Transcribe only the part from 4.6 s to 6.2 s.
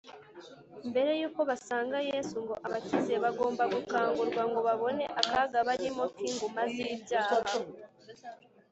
babone akaga barimo